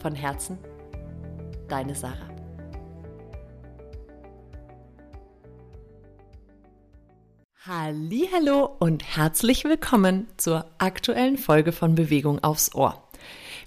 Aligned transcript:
Von 0.00 0.14
Herzen, 0.14 0.58
deine 1.68 1.94
Sarah. 1.94 2.30
Hallo 7.66 8.76
und 8.78 9.04
herzlich 9.04 9.64
willkommen 9.64 10.26
zur 10.38 10.64
aktuellen 10.78 11.36
Folge 11.36 11.72
von 11.72 11.94
Bewegung 11.94 12.42
aufs 12.42 12.74
Ohr. 12.74 13.10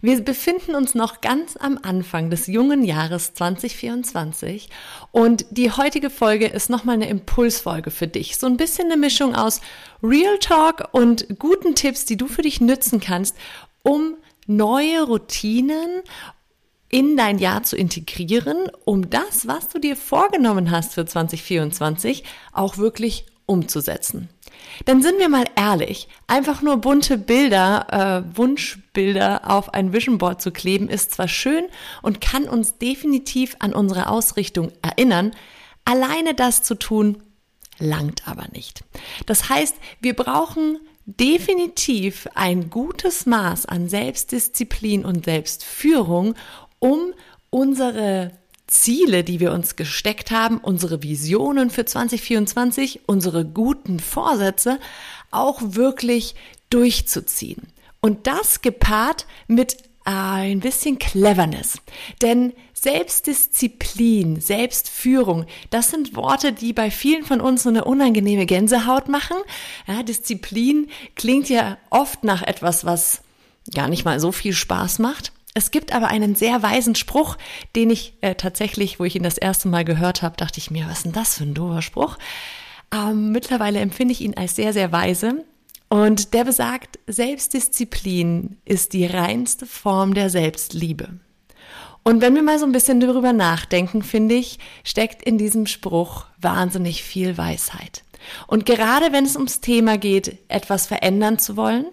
Wir 0.01 0.19
befinden 0.21 0.73
uns 0.73 0.95
noch 0.95 1.21
ganz 1.21 1.55
am 1.55 1.79
Anfang 1.81 2.31
des 2.31 2.47
jungen 2.47 2.83
Jahres 2.83 3.35
2024 3.35 4.69
und 5.11 5.45
die 5.51 5.71
heutige 5.71 6.09
Folge 6.09 6.47
ist 6.47 6.69
nochmal 6.69 6.95
eine 6.95 7.09
Impulsfolge 7.09 7.91
für 7.91 8.07
dich. 8.07 8.37
So 8.37 8.47
ein 8.47 8.57
bisschen 8.57 8.91
eine 8.91 8.97
Mischung 8.97 9.35
aus 9.35 9.61
Real 10.01 10.39
Talk 10.39 10.89
und 10.93 11.39
guten 11.39 11.75
Tipps, 11.75 12.05
die 12.05 12.17
du 12.17 12.27
für 12.27 12.41
dich 12.41 12.59
nützen 12.59 12.99
kannst, 12.99 13.37
um 13.83 14.17
neue 14.47 15.03
Routinen 15.03 16.01
in 16.89 17.17
dein 17.17 17.39
Jahr 17.39 17.63
zu 17.63 17.75
integrieren, 17.75 18.69
um 18.85 19.09
das, 19.09 19.47
was 19.47 19.67
du 19.69 19.79
dir 19.79 19.95
vorgenommen 19.95 20.69
hast 20.69 20.93
für 20.93 21.05
2024, 21.05 22.23
auch 22.51 22.77
wirklich 22.77 23.25
umzusetzen. 23.45 24.29
Denn 24.87 25.01
sind 25.01 25.19
wir 25.19 25.29
mal 25.29 25.45
ehrlich, 25.55 26.07
einfach 26.27 26.61
nur 26.61 26.77
bunte 26.77 27.17
Bilder, 27.17 28.25
äh, 28.31 28.37
Wunschbilder 28.37 29.49
auf 29.49 29.73
ein 29.73 29.93
Vision 29.93 30.17
Board 30.17 30.41
zu 30.41 30.51
kleben, 30.51 30.87
ist 30.87 31.11
zwar 31.11 31.27
schön 31.27 31.65
und 32.01 32.21
kann 32.21 32.45
uns 32.45 32.77
definitiv 32.77 33.55
an 33.59 33.73
unsere 33.73 34.07
Ausrichtung 34.09 34.71
erinnern, 34.81 35.31
alleine 35.85 36.33
das 36.33 36.63
zu 36.63 36.75
tun, 36.75 37.23
langt 37.79 38.27
aber 38.27 38.45
nicht. 38.51 38.83
Das 39.25 39.49
heißt, 39.49 39.75
wir 39.99 40.15
brauchen 40.15 40.79
definitiv 41.05 42.27
ein 42.35 42.69
gutes 42.69 43.25
Maß 43.25 43.65
an 43.65 43.89
Selbstdisziplin 43.89 45.05
und 45.05 45.25
Selbstführung, 45.25 46.35
um 46.79 47.13
unsere 47.49 48.31
Ziele, 48.67 49.23
die 49.23 49.39
wir 49.39 49.51
uns 49.51 49.75
gesteckt 49.75 50.31
haben, 50.31 50.57
unsere 50.57 51.03
Visionen 51.03 51.69
für 51.69 51.85
2024, 51.85 53.01
unsere 53.05 53.45
guten 53.45 53.99
Vorsätze 53.99 54.79
auch 55.31 55.61
wirklich 55.61 56.35
durchzuziehen. 56.69 57.67
Und 58.01 58.27
das 58.27 58.61
gepaart 58.61 59.27
mit 59.47 59.77
ein 60.05 60.59
bisschen 60.59 60.99
Cleverness. 60.99 61.79
Denn 62.21 62.53
Selbstdisziplin, 62.73 64.41
Selbstführung, 64.41 65.45
das 65.69 65.89
sind 65.89 66.15
Worte, 66.15 66.51
die 66.51 66.73
bei 66.73 66.91
vielen 66.91 67.23
von 67.23 67.39
uns 67.39 67.63
so 67.63 67.69
eine 67.69 67.85
unangenehme 67.85 68.45
Gänsehaut 68.45 69.07
machen. 69.07 69.37
Ja, 69.87 70.03
Disziplin 70.03 70.89
klingt 71.15 71.49
ja 71.49 71.77
oft 71.89 72.23
nach 72.23 72.41
etwas, 72.41 72.83
was 72.83 73.21
gar 73.73 73.87
nicht 73.87 74.03
mal 74.03 74.19
so 74.19 74.33
viel 74.33 74.53
Spaß 74.53 74.99
macht. 74.99 75.31
Es 75.53 75.71
gibt 75.71 75.93
aber 75.93 76.07
einen 76.07 76.35
sehr 76.35 76.63
weisen 76.63 76.95
Spruch, 76.95 77.37
den 77.75 77.89
ich 77.89 78.15
äh, 78.21 78.35
tatsächlich, 78.35 78.99
wo 78.99 79.05
ich 79.05 79.15
ihn 79.15 79.23
das 79.23 79.37
erste 79.37 79.67
Mal 79.67 79.85
gehört 79.85 80.21
habe, 80.21 80.35
dachte 80.35 80.57
ich 80.57 80.71
mir, 80.71 80.87
was 80.87 80.97
ist 80.97 81.05
denn 81.05 81.11
das 81.13 81.37
für 81.37 81.43
ein 81.43 81.53
doofer 81.53 81.81
Spruch? 81.81 82.17
Ähm, 82.93 83.31
mittlerweile 83.31 83.79
empfinde 83.79 84.11
ich 84.11 84.21
ihn 84.21 84.35
als 84.35 84.55
sehr, 84.55 84.73
sehr 84.73 84.91
weise. 84.91 85.45
Und 85.93 86.33
der 86.33 86.43
besagt, 86.43 86.97
Selbstdisziplin 87.05 88.57
ist 88.65 88.93
die 88.93 89.05
reinste 89.05 89.67
Form 89.67 90.15
der 90.15 90.31
Selbstliebe. 90.31 91.19
Und 92.01 92.19
wenn 92.19 92.33
wir 92.33 92.41
mal 92.41 92.57
so 92.57 92.65
ein 92.65 92.71
bisschen 92.71 92.99
darüber 92.99 93.31
nachdenken, 93.31 94.01
finde 94.01 94.33
ich, 94.33 94.57
steckt 94.83 95.21
in 95.21 95.37
diesem 95.37 95.67
Spruch 95.67 96.25
wahnsinnig 96.41 97.03
viel 97.03 97.37
Weisheit. 97.37 98.03
Und 98.47 98.65
gerade 98.65 99.11
wenn 99.11 99.23
es 99.23 99.35
ums 99.35 99.61
Thema 99.61 99.99
geht, 99.99 100.39
etwas 100.47 100.87
verändern 100.87 101.37
zu 101.37 101.57
wollen, 101.57 101.85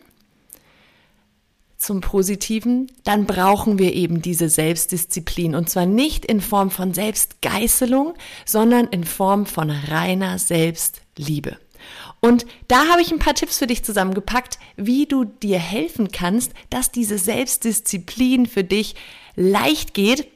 zum 1.76 2.00
Positiven, 2.00 2.90
dann 3.04 3.26
brauchen 3.26 3.78
wir 3.78 3.92
eben 3.92 4.22
diese 4.22 4.48
Selbstdisziplin. 4.48 5.54
Und 5.54 5.68
zwar 5.68 5.84
nicht 5.84 6.24
in 6.24 6.40
Form 6.40 6.70
von 6.70 6.94
Selbstgeißelung, 6.94 8.14
sondern 8.46 8.86
in 8.86 9.04
Form 9.04 9.44
von 9.44 9.68
reiner 9.68 10.38
Selbstliebe. 10.38 11.58
Und 12.20 12.46
da 12.68 12.88
habe 12.88 13.02
ich 13.02 13.12
ein 13.12 13.18
paar 13.18 13.34
Tipps 13.34 13.58
für 13.58 13.66
dich 13.66 13.84
zusammengepackt, 13.84 14.58
wie 14.76 15.06
du 15.06 15.24
dir 15.24 15.58
helfen 15.58 16.10
kannst, 16.12 16.52
dass 16.68 16.90
diese 16.90 17.18
Selbstdisziplin 17.18 18.46
für 18.46 18.64
dich 18.64 18.94
leicht 19.36 19.94
geht 19.94 20.28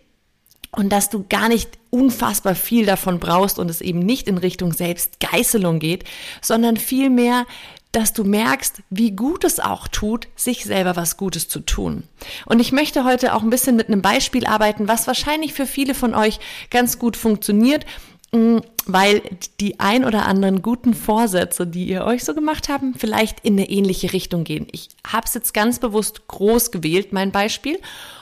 und 0.72 0.90
dass 0.90 1.10
du 1.10 1.24
gar 1.28 1.48
nicht 1.48 1.78
unfassbar 1.90 2.54
viel 2.54 2.86
davon 2.86 3.20
brauchst 3.20 3.58
und 3.58 3.70
es 3.70 3.80
eben 3.80 4.00
nicht 4.00 4.26
in 4.26 4.38
Richtung 4.38 4.72
Selbstgeißelung 4.72 5.78
geht, 5.78 6.04
sondern 6.40 6.76
vielmehr 6.76 7.46
dass 7.94 8.12
du 8.12 8.24
merkst, 8.24 8.82
wie 8.90 9.12
gut 9.12 9.44
es 9.44 9.60
auch 9.60 9.86
tut, 9.86 10.26
sich 10.34 10.64
selber 10.64 10.96
was 10.96 11.16
Gutes 11.16 11.48
zu 11.48 11.60
tun. 11.60 12.02
Und 12.44 12.58
ich 12.58 12.72
möchte 12.72 13.04
heute 13.04 13.34
auch 13.34 13.42
ein 13.42 13.50
bisschen 13.50 13.76
mit 13.76 13.86
einem 13.86 14.02
Beispiel 14.02 14.46
arbeiten, 14.46 14.88
was 14.88 15.06
wahrscheinlich 15.06 15.54
für 15.54 15.66
viele 15.66 15.94
von 15.94 16.12
euch 16.12 16.40
ganz 16.70 16.98
gut 16.98 17.16
funktioniert 17.16 17.86
weil 18.86 19.22
die 19.60 19.80
ein 19.80 20.04
oder 20.04 20.26
anderen 20.26 20.60
guten 20.60 20.94
Vorsätze, 20.94 21.66
die 21.66 21.86
ihr 21.86 22.04
euch 22.04 22.24
so 22.24 22.34
gemacht 22.34 22.68
habt, 22.68 22.84
vielleicht 22.96 23.40
in 23.40 23.54
eine 23.54 23.70
ähnliche 23.70 24.12
Richtung 24.12 24.44
gehen. 24.44 24.66
Ich 24.72 24.88
habe 25.06 25.26
es 25.26 25.34
jetzt 25.34 25.54
ganz 25.54 25.78
bewusst 25.78 26.26
groß 26.28 26.70
gewählt, 26.70 27.12
mein 27.12 27.32
Beispiel. 27.32 27.78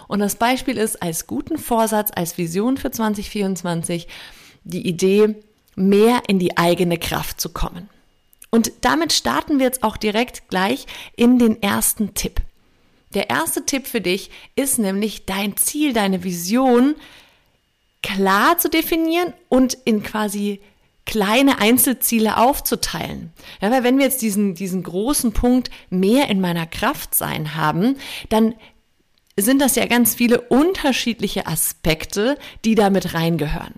Und 0.08 0.20
das 0.20 0.36
Beispiel 0.36 0.76
ist 0.76 1.02
als 1.02 1.26
guten 1.26 1.56
Vorsatz, 1.56 2.10
als 2.14 2.36
Vision 2.36 2.76
für 2.76 2.90
2024 2.90 4.06
die 4.64 4.86
Idee, 4.86 5.34
mehr 5.74 6.22
in 6.28 6.38
die 6.38 6.58
eigene 6.58 6.98
Kraft 6.98 7.40
zu 7.40 7.48
kommen. 7.48 7.88
Und 8.50 8.72
damit 8.82 9.14
starten 9.14 9.58
wir 9.58 9.66
jetzt 9.66 9.82
auch 9.82 9.96
direkt 9.96 10.48
gleich 10.48 10.86
in 11.16 11.38
den 11.38 11.62
ersten 11.62 12.12
Tipp. 12.12 12.42
Der 13.14 13.30
erste 13.30 13.64
Tipp 13.64 13.86
für 13.86 14.02
dich 14.02 14.30
ist 14.54 14.78
nämlich 14.78 15.24
dein 15.24 15.56
Ziel, 15.56 15.94
deine 15.94 16.24
Vision 16.24 16.94
klar 18.02 18.58
zu 18.58 18.68
definieren 18.68 19.32
und 19.48 19.74
in 19.84 20.02
quasi 20.02 20.60
kleine 21.04 21.58
Einzelziele 21.58 22.36
aufzuteilen. 22.36 23.32
Ja, 23.60 23.70
weil 23.70 23.84
wenn 23.84 23.98
wir 23.98 24.04
jetzt 24.04 24.22
diesen, 24.22 24.54
diesen 24.54 24.82
großen 24.82 25.32
Punkt 25.32 25.70
mehr 25.90 26.28
in 26.28 26.40
meiner 26.40 26.66
Kraft 26.66 27.14
sein 27.14 27.54
haben, 27.54 27.96
dann 28.28 28.54
sind 29.36 29.60
das 29.60 29.74
ja 29.76 29.86
ganz 29.86 30.14
viele 30.14 30.40
unterschiedliche 30.42 31.46
Aspekte, 31.46 32.38
die 32.64 32.74
da 32.74 32.90
mit 32.90 33.14
reingehören. 33.14 33.74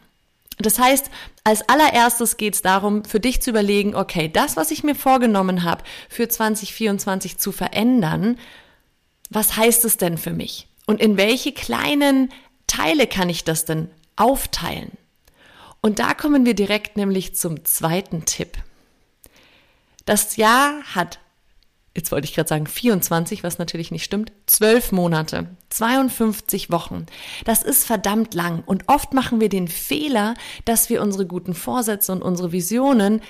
Das 0.58 0.78
heißt, 0.78 1.10
als 1.42 1.68
allererstes 1.68 2.36
geht 2.36 2.54
es 2.54 2.62
darum, 2.62 3.04
für 3.04 3.20
dich 3.20 3.42
zu 3.42 3.50
überlegen, 3.50 3.94
okay, 3.94 4.28
das, 4.28 4.56
was 4.56 4.70
ich 4.70 4.84
mir 4.84 4.94
vorgenommen 4.94 5.64
habe, 5.64 5.84
für 6.08 6.28
2024 6.28 7.38
zu 7.38 7.52
verändern, 7.52 8.38
was 9.30 9.56
heißt 9.56 9.84
es 9.84 9.96
denn 9.96 10.18
für 10.18 10.32
mich? 10.32 10.68
Und 10.86 11.00
in 11.00 11.16
welche 11.16 11.52
kleinen 11.52 12.30
Teile 12.66 13.06
kann 13.06 13.28
ich 13.28 13.44
das 13.44 13.64
denn 13.64 13.88
aufteilen. 14.16 14.92
Und 15.80 15.98
da 15.98 16.14
kommen 16.14 16.46
wir 16.46 16.54
direkt 16.54 16.96
nämlich 16.96 17.36
zum 17.36 17.64
zweiten 17.64 18.24
Tipp. 18.24 18.56
Das 20.06 20.36
Jahr 20.36 20.82
hat, 20.94 21.18
jetzt 21.96 22.10
wollte 22.12 22.26
ich 22.26 22.34
gerade 22.34 22.48
sagen 22.48 22.66
24, 22.66 23.42
was 23.42 23.58
natürlich 23.58 23.90
nicht 23.90 24.04
stimmt, 24.04 24.32
12 24.46 24.92
Monate, 24.92 25.48
52 25.70 26.70
Wochen. 26.70 27.06
Das 27.44 27.62
ist 27.62 27.84
verdammt 27.84 28.34
lang 28.34 28.62
und 28.64 28.84
oft 28.88 29.12
machen 29.12 29.40
wir 29.40 29.48
den 29.48 29.68
Fehler, 29.68 30.34
dass 30.64 30.88
wir 30.88 31.02
unsere 31.02 31.26
guten 31.26 31.54
Vorsätze 31.54 32.12
und 32.12 32.22
unsere 32.22 32.52
Visionen 32.52 33.20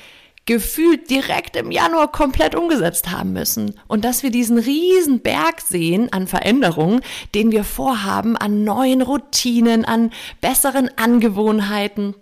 gefühlt 0.47 1.09
direkt 1.09 1.57
im 1.57 1.71
Januar 1.71 2.13
komplett 2.13 2.55
umgesetzt 2.55 3.11
haben 3.11 3.33
müssen 3.33 3.79
und 3.89 4.05
dass 4.05 4.23
wir 4.23 4.31
diesen 4.31 4.59
riesen 4.59 5.21
Berg 5.21 5.61
sehen 5.61 6.13
an 6.13 6.27
Veränderungen, 6.27 7.01
den 7.35 7.51
wir 7.51 7.65
vorhaben, 7.65 8.37
an 8.37 8.65
neuen 8.65 9.01
Routinen, 9.01 9.85
an 9.85 10.11
besseren 10.41 10.91
Angewohnheiten, 10.97 12.15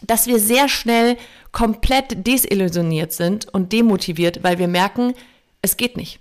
dass 0.00 0.26
wir 0.26 0.38
sehr 0.38 0.68
schnell 0.68 1.16
komplett 1.52 2.26
desillusioniert 2.26 3.12
sind 3.12 3.52
und 3.52 3.72
demotiviert, 3.72 4.42
weil 4.42 4.58
wir 4.58 4.68
merken, 4.68 5.14
es 5.60 5.76
geht 5.76 5.96
nicht. 5.96 6.20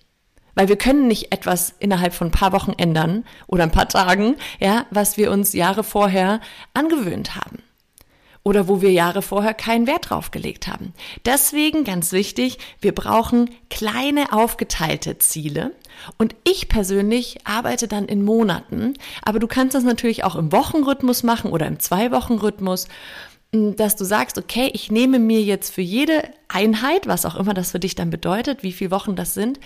Weil 0.54 0.68
wir 0.68 0.76
können 0.76 1.08
nicht 1.08 1.32
etwas 1.32 1.74
innerhalb 1.80 2.14
von 2.14 2.28
ein 2.28 2.32
paar 2.32 2.52
Wochen 2.52 2.74
ändern 2.78 3.24
oder 3.48 3.64
ein 3.64 3.72
paar 3.72 3.88
Tagen, 3.88 4.36
ja, 4.60 4.86
was 4.92 5.16
wir 5.16 5.32
uns 5.32 5.54
Jahre 5.54 5.86
vorher 5.86 6.42
angewöhnt 6.74 7.36
haben. 7.36 7.64
Oder 8.44 8.68
wo 8.68 8.82
wir 8.82 8.92
Jahre 8.92 9.22
vorher 9.22 9.54
keinen 9.54 9.88
Wert 9.88 10.10
drauf 10.10 10.32
gelegt 10.32 10.68
haben. 10.68 10.94
Deswegen 11.26 11.84
ganz 11.84 12.12
wichtig, 12.12 12.58
wir 12.80 12.94
brauchen 12.94 13.52
kleine 13.70 14.34
aufgeteilte 14.34 15.20
Ziele. 15.20 15.72
Und 16.18 16.36
ich 16.44 16.68
persönlich 16.68 17.40
arbeite 17.44 17.88
dann 17.88 18.06
in 18.06 18.24
Monaten, 18.24 18.96
aber 19.24 19.40
du 19.40 19.48
kannst 19.48 19.76
das 19.76 19.84
natürlich 19.84 20.24
auch 20.24 20.36
im 20.36 20.52
Wochenrhythmus 20.52 21.22
machen 21.22 21.52
oder 21.52 21.68
im 21.68 21.80
Zwei-Wochen-Rhythmus, 21.80 22.88
dass 23.52 23.96
du 23.98 24.06
sagst, 24.06 24.38
okay, 24.38 24.72
ich 24.74 24.90
nehme 24.92 25.20
mir 25.20 25.42
jetzt 25.42 25.74
für 25.74 25.82
jede 25.82 26.24
Einheit, 26.48 27.06
was 27.06 27.26
auch 27.26 27.36
immer 27.36 27.54
das 27.54 27.72
für 27.72 27.80
dich 27.80 27.96
dann 27.96 28.10
bedeutet, 28.10 28.64
wie 28.64 28.72
viele 28.72 28.92
Wochen 28.92 29.16
das 29.16 29.34
sind, 29.34 29.60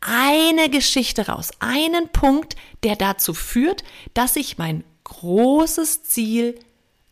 eine 0.00 0.68
Geschichte 0.68 1.28
raus, 1.28 1.50
einen 1.60 2.08
Punkt, 2.08 2.56
der 2.82 2.96
dazu 2.96 3.32
führt, 3.32 3.84
dass 4.14 4.36
ich 4.36 4.58
mein 4.58 4.82
großes 5.04 6.02
Ziel 6.02 6.58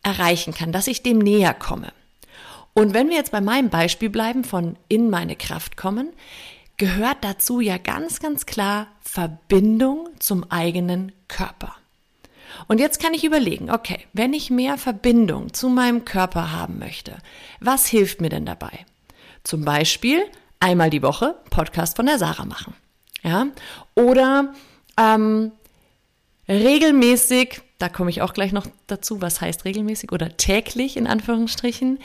erreichen 0.02 0.54
kann, 0.54 0.72
dass 0.72 0.86
ich 0.86 1.02
dem 1.02 1.18
näher 1.18 1.54
komme. 1.54 1.92
Und 2.74 2.94
wenn 2.94 3.08
wir 3.08 3.16
jetzt 3.16 3.32
bei 3.32 3.40
meinem 3.40 3.70
Beispiel 3.70 4.10
bleiben 4.10 4.44
von 4.44 4.76
in 4.88 5.10
meine 5.10 5.36
Kraft 5.36 5.76
kommen, 5.76 6.10
gehört 6.76 7.18
dazu 7.22 7.60
ja 7.60 7.76
ganz, 7.76 8.20
ganz 8.20 8.46
klar 8.46 8.86
Verbindung 9.00 10.08
zum 10.20 10.48
eigenen 10.50 11.12
Körper. 11.26 11.74
Und 12.66 12.78
jetzt 12.80 13.00
kann 13.00 13.14
ich 13.14 13.24
überlegen, 13.24 13.70
okay, 13.70 14.06
wenn 14.12 14.32
ich 14.32 14.50
mehr 14.50 14.78
Verbindung 14.78 15.52
zu 15.52 15.68
meinem 15.68 16.04
Körper 16.04 16.52
haben 16.52 16.78
möchte, 16.78 17.18
was 17.60 17.86
hilft 17.86 18.20
mir 18.20 18.30
denn 18.30 18.46
dabei? 18.46 18.86
Zum 19.44 19.64
Beispiel 19.64 20.22
einmal 20.60 20.90
die 20.90 21.02
Woche 21.02 21.36
Podcast 21.50 21.96
von 21.96 22.06
der 22.06 22.18
Sarah 22.18 22.44
machen. 22.44 22.74
Ja? 23.22 23.48
Oder 23.94 24.54
ähm, 24.98 25.52
regelmäßig, 26.48 27.60
da 27.78 27.88
komme 27.88 28.10
ich 28.10 28.22
auch 28.22 28.32
gleich 28.32 28.52
noch 28.52 28.66
dazu, 28.86 29.20
was 29.20 29.40
heißt 29.40 29.64
regelmäßig 29.64 30.12
oder 30.12 30.36
täglich 30.36 30.96
in 30.96 31.06
Anführungsstrichen, 31.06 31.98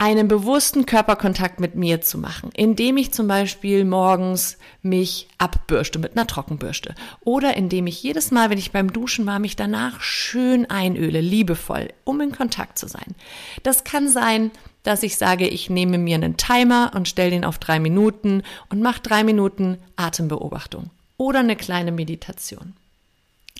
einen 0.00 0.28
bewussten 0.28 0.86
Körperkontakt 0.86 1.60
mit 1.60 1.74
mir 1.74 2.00
zu 2.00 2.16
machen, 2.16 2.48
indem 2.54 2.96
ich 2.96 3.12
zum 3.12 3.28
Beispiel 3.28 3.84
morgens 3.84 4.56
mich 4.80 5.28
abbürste 5.36 5.98
mit 5.98 6.16
einer 6.16 6.26
Trockenbürste 6.26 6.94
oder 7.20 7.54
indem 7.58 7.86
ich 7.86 8.02
jedes 8.02 8.30
Mal, 8.30 8.48
wenn 8.48 8.56
ich 8.56 8.72
beim 8.72 8.94
Duschen 8.94 9.26
war, 9.26 9.38
mich 9.38 9.56
danach 9.56 10.00
schön 10.00 10.64
einöle, 10.70 11.20
liebevoll, 11.20 11.90
um 12.04 12.22
in 12.22 12.32
Kontakt 12.32 12.78
zu 12.78 12.88
sein. 12.88 13.14
Das 13.62 13.84
kann 13.84 14.08
sein, 14.08 14.52
dass 14.84 15.02
ich 15.02 15.18
sage, 15.18 15.46
ich 15.46 15.68
nehme 15.68 15.98
mir 15.98 16.14
einen 16.14 16.38
Timer 16.38 16.92
und 16.94 17.06
stelle 17.06 17.32
den 17.32 17.44
auf 17.44 17.58
drei 17.58 17.78
Minuten 17.78 18.42
und 18.70 18.80
mache 18.80 19.02
drei 19.02 19.22
Minuten 19.22 19.76
Atembeobachtung 19.96 20.88
oder 21.18 21.40
eine 21.40 21.56
kleine 21.56 21.92
Meditation. 21.92 22.72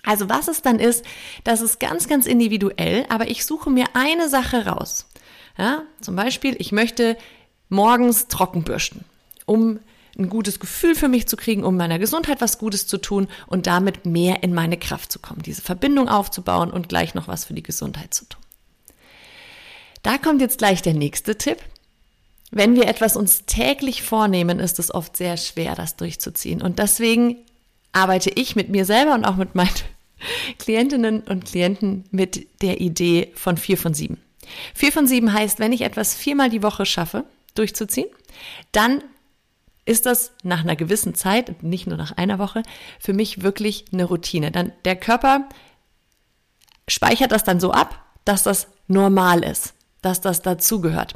Also 0.05 0.29
was 0.29 0.49
es 0.49 0.62
dann 0.62 0.79
ist, 0.79 1.05
das 1.44 1.61
ist 1.61 1.81
ganz, 1.81 2.08
ganz 2.08 2.26
individuell, 2.26 3.05
aber 3.08 3.29
ich 3.29 3.44
suche 3.44 3.70
mir 3.70 3.87
eine 3.94 4.29
Sache 4.29 4.67
raus 4.67 5.06
ja, 5.61 5.82
zum 6.00 6.17
Beispiel, 6.17 6.56
ich 6.58 6.73
möchte 6.73 7.19
morgens 7.69 8.29
trocken 8.29 8.64
bürsten, 8.64 9.05
um 9.44 9.79
ein 10.19 10.31
gutes 10.31 10.58
Gefühl 10.58 10.94
für 10.94 11.08
mich 11.08 11.29
zu 11.29 11.37
kriegen, 11.37 11.64
um 11.64 11.76
meiner 11.76 11.99
Gesundheit 11.99 12.41
was 12.41 12.58
Gutes 12.58 12.87
zu 12.87 12.97
tun 12.97 13.29
und 13.47 13.67
damit 13.67 14.06
mehr 14.06 14.43
in 14.43 14.55
meine 14.55 14.79
Kraft 14.79 15.12
zu 15.12 15.19
kommen, 15.19 15.43
diese 15.43 15.61
Verbindung 15.61 16.08
aufzubauen 16.08 16.70
und 16.70 16.88
gleich 16.88 17.14
noch 17.14 17.29
was 17.29 17.44
für 17.44 17.53
die 17.53 17.62
Gesundheit 17.62 18.14
zu 18.14 18.25
tun. 18.25 18.41
Da 20.03 20.17
kommt 20.17 20.41
jetzt 20.41 20.58
gleich 20.58 20.81
der 20.81 20.94
nächste 20.94 21.37
Tipp. 21.37 21.58
Wenn 22.50 22.75
wir 22.75 22.88
etwas 22.88 23.14
uns 23.14 23.44
täglich 23.44 24.03
vornehmen, 24.03 24.58
ist 24.58 24.79
es 24.79 24.93
oft 24.93 25.14
sehr 25.17 25.37
schwer, 25.37 25.75
das 25.75 25.96
durchzuziehen. 25.96 26.62
Und 26.62 26.79
deswegen 26.79 27.37
arbeite 27.93 28.31
ich 28.31 28.57
mit 28.57 28.69
mir 28.69 28.85
selber 28.85 29.15
und 29.15 29.25
auch 29.25 29.37
mit 29.37 29.55
meinen 29.55 29.71
Klientinnen 30.59 31.21
und 31.23 31.45
Klienten 31.45 32.05
mit 32.11 32.47
der 32.63 32.81
Idee 32.81 33.33
von 33.35 33.57
vier 33.57 33.79
von 33.79 33.95
sieben. 33.95 34.19
Vier 34.75 34.93
von 34.93 35.07
sieben 35.07 35.33
heißt, 35.33 35.59
wenn 35.59 35.73
ich 35.73 35.83
etwas 35.83 36.15
viermal 36.15 36.51
die 36.51 36.63
Woche 36.63 36.87
schaffe, 36.87 37.25
durchzuziehen, 37.55 38.09
dann 38.73 39.03
ist 39.85 40.07
das 40.07 40.33
nach 40.43 40.61
einer 40.61 40.77
gewissen 40.77 41.15
Zeit, 41.15 41.63
nicht 41.63 41.87
nur 41.87 41.97
nach 41.97 42.17
einer 42.17 42.39
Woche, 42.39 42.63
für 42.99 43.13
mich 43.13 43.43
wirklich 43.43 43.87
eine 43.93 44.05
Routine. 44.05 44.51
Dann 44.51 44.73
der 44.85 44.97
Körper 44.97 45.49
speichert 46.87 47.33
das 47.33 47.45
dann 47.45 47.61
so 47.61 47.73
ab, 47.73 48.01
dass 48.25 48.43
das 48.43 48.69
normal 48.87 49.43
ist, 49.43 49.75
dass 50.02 50.20
das 50.20 50.43
dazugehört. 50.43 51.14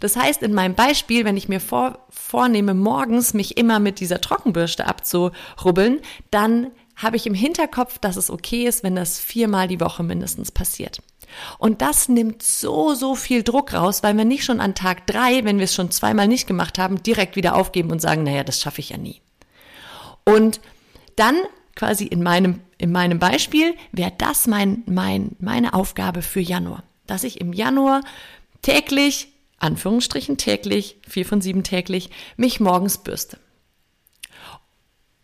Das 0.00 0.16
heißt, 0.16 0.42
in 0.42 0.54
meinem 0.54 0.74
Beispiel, 0.74 1.24
wenn 1.24 1.36
ich 1.36 1.48
mir 1.48 1.60
vor, 1.60 2.06
vornehme, 2.10 2.74
morgens 2.74 3.34
mich 3.34 3.56
immer 3.56 3.78
mit 3.78 4.00
dieser 4.00 4.20
Trockenbürste 4.20 4.86
abzurubbeln, 4.86 6.00
dann 6.30 6.70
habe 6.96 7.16
ich 7.16 7.26
im 7.26 7.34
Hinterkopf, 7.34 7.98
dass 7.98 8.16
es 8.16 8.30
okay 8.30 8.64
ist, 8.66 8.84
wenn 8.84 8.96
das 8.96 9.18
viermal 9.18 9.68
die 9.68 9.80
Woche 9.80 10.02
mindestens 10.02 10.52
passiert. 10.52 11.02
Und 11.58 11.80
das 11.82 12.08
nimmt 12.08 12.42
so, 12.42 12.94
so 12.94 13.14
viel 13.14 13.42
Druck 13.42 13.72
raus, 13.72 14.02
weil 14.02 14.16
wir 14.16 14.24
nicht 14.24 14.44
schon 14.44 14.60
an 14.60 14.74
Tag 14.74 15.06
drei, 15.06 15.44
wenn 15.44 15.58
wir 15.58 15.64
es 15.64 15.74
schon 15.74 15.90
zweimal 15.90 16.28
nicht 16.28 16.46
gemacht 16.46 16.78
haben, 16.78 17.02
direkt 17.02 17.36
wieder 17.36 17.54
aufgeben 17.54 17.90
und 17.90 18.00
sagen, 18.00 18.22
naja, 18.22 18.44
das 18.44 18.60
schaffe 18.60 18.80
ich 18.80 18.90
ja 18.90 18.98
nie. 18.98 19.20
Und 20.24 20.60
dann 21.16 21.36
quasi 21.74 22.04
in 22.04 22.22
meinem, 22.22 22.60
in 22.78 22.92
meinem 22.92 23.18
Beispiel 23.18 23.74
wäre 23.92 24.12
das 24.18 24.46
mein, 24.46 24.82
mein, 24.86 25.36
meine 25.38 25.74
Aufgabe 25.74 26.22
für 26.22 26.40
Januar, 26.40 26.82
dass 27.06 27.24
ich 27.24 27.40
im 27.40 27.52
Januar 27.52 28.02
täglich, 28.62 29.28
Anführungsstrichen 29.58 30.36
täglich, 30.36 30.96
vier 31.08 31.26
von 31.26 31.40
sieben 31.40 31.64
täglich, 31.64 32.10
mich 32.36 32.60
morgens 32.60 32.98
bürste 32.98 33.38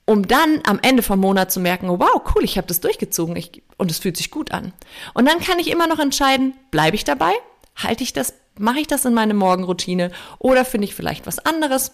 um 0.08 0.26
dann 0.26 0.62
am 0.64 0.78
Ende 0.80 1.02
vom 1.02 1.20
Monat 1.20 1.52
zu 1.52 1.60
merken, 1.60 1.90
wow, 1.90 2.22
cool, 2.34 2.42
ich 2.42 2.56
habe 2.56 2.66
das 2.66 2.80
durchgezogen 2.80 3.36
ich, 3.36 3.62
und 3.76 3.90
es 3.90 3.98
fühlt 3.98 4.16
sich 4.16 4.30
gut 4.30 4.52
an. 4.52 4.72
Und 5.12 5.28
dann 5.28 5.38
kann 5.38 5.58
ich 5.58 5.70
immer 5.70 5.86
noch 5.86 5.98
entscheiden, 5.98 6.54
bleibe 6.70 6.96
ich 6.96 7.04
dabei, 7.04 7.34
halte 7.76 8.04
ich 8.04 8.14
das, 8.14 8.32
mache 8.58 8.80
ich 8.80 8.86
das 8.86 9.04
in 9.04 9.12
meine 9.12 9.34
Morgenroutine 9.34 10.10
oder 10.38 10.64
finde 10.64 10.86
ich 10.86 10.94
vielleicht 10.94 11.26
was 11.26 11.38
anderes. 11.38 11.92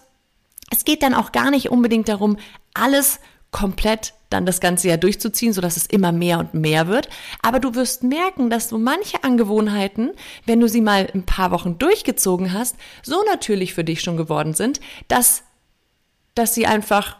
Es 0.71 0.85
geht 0.85 1.03
dann 1.03 1.13
auch 1.13 1.33
gar 1.33 1.51
nicht 1.51 1.69
unbedingt 1.69 2.07
darum, 2.07 2.37
alles 2.73 3.19
komplett 3.55 4.13
dann 4.29 4.45
das 4.45 4.59
ganze 4.59 4.89
Jahr 4.89 4.97
durchzuziehen, 4.97 5.53
sodass 5.53 5.77
es 5.77 5.85
immer 5.85 6.11
mehr 6.11 6.39
und 6.39 6.53
mehr 6.53 6.89
wird. 6.89 7.07
Aber 7.41 7.61
du 7.61 7.73
wirst 7.73 8.03
merken, 8.03 8.49
dass 8.49 8.67
du 8.67 8.77
manche 8.77 9.23
Angewohnheiten, 9.23 10.11
wenn 10.45 10.59
du 10.59 10.67
sie 10.67 10.81
mal 10.81 11.07
ein 11.13 11.25
paar 11.25 11.51
Wochen 11.51 11.77
durchgezogen 11.77 12.51
hast, 12.51 12.75
so 13.01 13.23
natürlich 13.31 13.73
für 13.73 13.85
dich 13.85 14.01
schon 14.01 14.17
geworden 14.17 14.53
sind, 14.53 14.81
dass, 15.07 15.43
dass 16.33 16.53
sie 16.53 16.67
einfach 16.67 17.15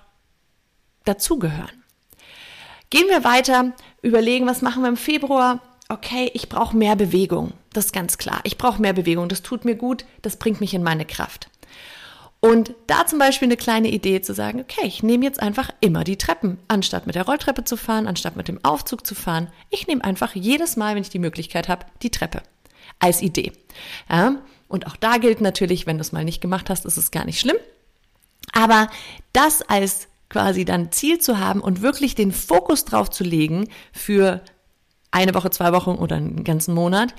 dazugehören. 1.06 1.84
Gehen 2.90 3.08
wir 3.08 3.24
weiter, 3.24 3.72
überlegen, 4.02 4.46
was 4.46 4.62
machen 4.62 4.84
wir 4.84 4.90
im 4.90 4.98
Februar? 4.98 5.62
Okay, 5.88 6.32
ich 6.34 6.50
brauche 6.50 6.76
mehr 6.76 6.98
Bewegung. 6.98 7.54
Das 7.72 7.86
ist 7.86 7.94
ganz 7.94 8.18
klar. 8.18 8.42
Ich 8.44 8.58
brauche 8.58 8.82
mehr 8.82 8.94
Bewegung. 8.94 9.30
Das 9.30 9.42
tut 9.42 9.64
mir 9.64 9.76
gut. 9.76 10.04
Das 10.22 10.36
bringt 10.36 10.60
mich 10.60 10.74
in 10.74 10.84
meine 10.84 11.06
Kraft. 11.06 11.48
Und 12.46 12.76
da 12.86 13.08
zum 13.08 13.18
Beispiel 13.18 13.48
eine 13.48 13.58
kleine 13.58 13.90
Idee 13.90 14.22
zu 14.22 14.36
sagen, 14.36 14.60
okay, 14.60 14.86
ich 14.86 15.02
nehme 15.02 15.26
jetzt 15.26 15.42
einfach 15.42 15.72
immer 15.80 16.04
die 16.04 16.18
Treppen, 16.18 16.60
anstatt 16.68 17.08
mit 17.08 17.16
der 17.16 17.26
Rolltreppe 17.26 17.64
zu 17.64 17.76
fahren, 17.76 18.06
anstatt 18.06 18.36
mit 18.36 18.48
dem 18.48 18.64
Aufzug 18.64 19.08
zu 19.08 19.16
fahren. 19.16 19.48
Ich 19.72 19.88
nehme 19.88 20.04
einfach 20.04 20.36
jedes 20.36 20.76
Mal, 20.78 20.94
wenn 20.94 21.02
ich 21.02 21.10
die 21.10 21.18
Möglichkeit 21.18 21.68
habe, 21.70 21.88
die 22.04 22.12
Treppe 22.12 22.44
als 23.00 23.24
Idee. 23.24 23.52
Ja, 24.12 24.36
und 24.68 24.86
auch 24.86 24.96
da 24.96 25.18
gilt 25.18 25.42
natürlich, 25.42 25.88
wenn 25.88 25.98
du 25.98 26.02
es 26.02 26.12
mal 26.12 26.24
nicht 26.24 26.40
gemacht 26.40 26.70
hast, 26.70 26.86
ist 26.86 26.98
es 26.98 27.10
gar 27.10 27.26
nicht 27.26 27.40
schlimm. 27.40 27.58
Aber 28.54 28.90
das 29.34 29.64
als 29.64 30.08
quasi 30.30 30.66
dann 30.66 30.92
Ziel 30.92 31.18
zu 31.18 31.40
haben 31.40 31.62
und 31.62 31.82
wirklich 31.82 32.14
den 32.14 32.32
Fokus 32.32 32.86
drauf 32.86 33.10
zu 33.10 33.24
legen 33.24 33.70
für 33.92 34.42
eine 35.10 35.34
Woche, 35.34 35.50
zwei 35.50 35.74
Wochen 35.74 35.96
oder 35.96 36.18
einen 36.18 36.44
ganzen 36.44 36.76
Monat, 36.76 37.16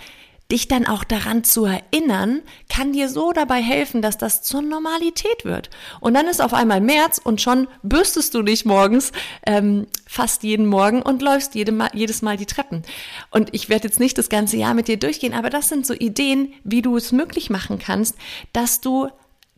dich 0.50 0.68
dann 0.68 0.86
auch 0.86 1.02
daran 1.02 1.42
zu 1.42 1.64
erinnern, 1.64 2.42
kann 2.68 2.92
dir 2.92 3.08
so 3.08 3.32
dabei 3.32 3.60
helfen, 3.60 4.00
dass 4.00 4.16
das 4.16 4.42
zur 4.42 4.62
Normalität 4.62 5.44
wird. 5.44 5.70
Und 6.00 6.14
dann 6.14 6.28
ist 6.28 6.40
auf 6.40 6.54
einmal 6.54 6.80
März 6.80 7.20
und 7.22 7.40
schon 7.40 7.66
bürstest 7.82 8.34
du 8.34 8.42
dich 8.42 8.64
morgens 8.64 9.10
ähm, 9.44 9.86
fast 10.06 10.44
jeden 10.44 10.66
Morgen 10.66 11.02
und 11.02 11.20
läufst 11.20 11.56
jede 11.56 11.72
Mal, 11.72 11.90
jedes 11.94 12.22
Mal 12.22 12.36
die 12.36 12.46
Treppen. 12.46 12.82
Und 13.30 13.54
ich 13.54 13.68
werde 13.68 13.88
jetzt 13.88 13.98
nicht 13.98 14.18
das 14.18 14.28
ganze 14.28 14.56
Jahr 14.56 14.74
mit 14.74 14.86
dir 14.86 14.98
durchgehen, 14.98 15.34
aber 15.34 15.50
das 15.50 15.68
sind 15.68 15.84
so 15.84 15.94
Ideen, 15.94 16.52
wie 16.62 16.82
du 16.82 16.96
es 16.96 17.10
möglich 17.10 17.50
machen 17.50 17.78
kannst, 17.78 18.16
dass 18.52 18.80
du 18.80 19.08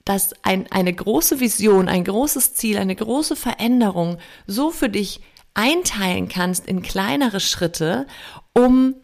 dass 0.05 0.33
ein, 0.43 0.67
eine 0.73 0.95
große 0.95 1.39
Vision, 1.39 1.87
ein 1.87 2.03
großes 2.03 2.55
Ziel, 2.55 2.79
eine 2.79 2.97
große 2.97 3.37
Veränderung 3.37 4.17
so 4.47 4.71
für 4.71 4.89
dich 4.89 5.21
einteilen 5.53 6.31
kannst 6.31 6.67
in 6.67 6.81
kleinere 6.81 7.41
Schritte, 7.41 8.07
um 8.55 8.95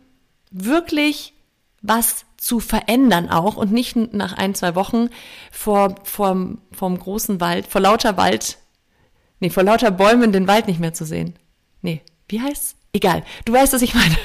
wirklich 0.50 1.33
was 1.84 2.24
zu 2.38 2.60
verändern 2.60 3.28
auch 3.28 3.56
und 3.56 3.70
nicht 3.70 3.94
nach 3.94 4.32
ein, 4.32 4.54
zwei 4.54 4.74
Wochen 4.74 5.10
vor, 5.52 5.94
vor, 6.02 6.56
vom 6.72 6.98
großen 6.98 7.40
Wald, 7.40 7.66
vor 7.66 7.82
lauter 7.82 8.16
Wald, 8.16 8.58
nee, 9.38 9.50
vor 9.50 9.62
lauter 9.62 9.90
Bäumen 9.90 10.32
den 10.32 10.48
Wald 10.48 10.66
nicht 10.66 10.80
mehr 10.80 10.94
zu 10.94 11.04
sehen. 11.04 11.34
Nee, 11.82 12.00
wie 12.28 12.40
heißt's? 12.40 12.76
Egal. 12.94 13.22
Du 13.44 13.52
weißt, 13.52 13.72
was 13.74 13.82
ich 13.82 13.94
meine. 13.94 14.16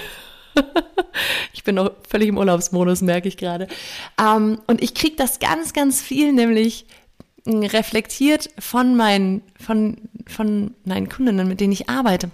ich 1.54 1.64
bin 1.64 1.76
noch 1.76 1.92
völlig 2.08 2.30
im 2.30 2.38
Urlaubsmodus, 2.38 3.02
merke 3.02 3.28
ich 3.28 3.36
gerade. 3.36 3.68
Ähm, 4.20 4.62
und 4.68 4.82
ich 4.82 4.94
kriege 4.94 5.18
das 5.18 5.40
ganz, 5.40 5.74
ganz 5.74 6.02
viel, 6.02 6.32
nämlich 6.32 6.86
hm, 7.46 7.64
reflektiert 7.64 8.50
von 8.58 8.96
meinen, 8.96 9.42
von, 9.60 9.98
von 10.28 10.76
meinen 10.86 11.10
Kundinnen, 11.10 11.48
mit 11.48 11.60
denen 11.60 11.74
ich 11.74 11.90
arbeite. 11.90 12.32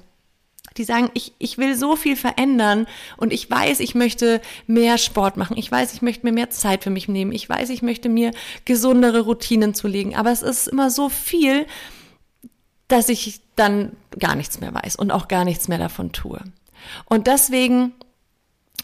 Die 0.77 0.83
sagen, 0.83 1.09
ich, 1.13 1.33
ich 1.39 1.57
will 1.57 1.75
so 1.75 1.95
viel 1.95 2.15
verändern 2.15 2.87
und 3.17 3.31
ich 3.31 3.49
weiß, 3.49 3.79
ich 3.79 3.95
möchte 3.95 4.41
mehr 4.67 4.97
Sport 4.97 5.37
machen. 5.37 5.57
Ich 5.57 5.71
weiß, 5.71 5.93
ich 5.93 6.01
möchte 6.01 6.25
mir 6.25 6.33
mehr 6.33 6.49
Zeit 6.49 6.83
für 6.83 6.89
mich 6.89 7.07
nehmen. 7.07 7.31
Ich 7.31 7.47
weiß, 7.47 7.69
ich 7.69 7.81
möchte 7.81 8.09
mir 8.09 8.31
gesundere 8.65 9.21
Routinen 9.21 9.73
zulegen. 9.73 10.15
Aber 10.15 10.31
es 10.31 10.41
ist 10.41 10.67
immer 10.67 10.89
so 10.91 11.09
viel, 11.09 11.65
dass 12.87 13.09
ich 13.09 13.41
dann 13.55 13.95
gar 14.19 14.35
nichts 14.35 14.59
mehr 14.59 14.73
weiß 14.73 14.95
und 14.95 15.11
auch 15.11 15.27
gar 15.27 15.45
nichts 15.45 15.67
mehr 15.67 15.79
davon 15.79 16.11
tue. 16.11 16.41
Und 17.05 17.27
deswegen 17.27 17.93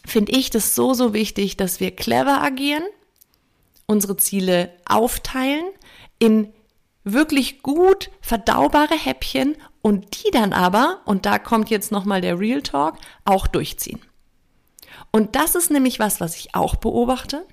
finde 0.06 0.32
ich 0.32 0.50
das 0.50 0.76
so, 0.76 0.94
so 0.94 1.14
wichtig, 1.14 1.58
dass 1.58 1.80
wir 1.80 1.92
clever 1.92 2.42
agieren, 2.42 2.84
unsere 3.86 4.18
Ziele 4.18 4.72
aufteilen 4.86 5.66
in 6.20 6.54
wirklich 7.04 7.62
gut 7.64 8.10
verdaubare 8.22 8.96
Häppchen 8.96 9.56
und 9.82 10.24
die 10.24 10.32
dann 10.32 10.54
aber, 10.54 11.02
und 11.06 11.26
da 11.26 11.40
kommt 11.40 11.70
jetzt 11.70 11.92
nochmal 11.92 12.22
der 12.22 12.40
Real 12.40 12.62
Talk, 12.62 12.98
auch 13.26 13.48
durchziehen. 13.48 14.00
Und 15.12 15.36
das 15.36 15.56
ist 15.56 15.72
nämlich 15.72 16.00
was, 16.00 16.22
was 16.22 16.36
ich 16.38 16.56
auch 16.56 16.76
beobachte, 16.76 17.46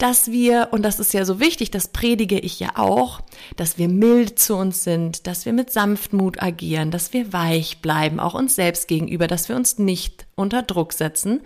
dass 0.00 0.30
wir, 0.30 0.68
und 0.70 0.82
das 0.82 0.98
ist 0.98 1.12
ja 1.12 1.26
so 1.26 1.40
wichtig, 1.40 1.70
das 1.70 1.88
predige 1.88 2.38
ich 2.38 2.58
ja 2.58 2.70
auch, 2.76 3.20
dass 3.56 3.76
wir 3.76 3.88
mild 3.88 4.38
zu 4.38 4.56
uns 4.56 4.82
sind, 4.82 5.26
dass 5.26 5.44
wir 5.44 5.52
mit 5.52 5.70
Sanftmut 5.70 6.42
agieren, 6.42 6.90
dass 6.90 7.12
wir 7.12 7.34
weich 7.34 7.82
bleiben, 7.82 8.18
auch 8.18 8.34
uns 8.34 8.54
selbst 8.54 8.88
gegenüber, 8.88 9.26
dass 9.26 9.50
wir 9.50 9.56
uns 9.56 9.78
nicht 9.78 10.26
unter 10.36 10.62
Druck 10.62 10.94
setzen. 10.94 11.42